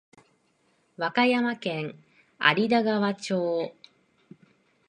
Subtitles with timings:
[0.97, 1.95] 和歌山県
[2.41, 3.75] 有田川町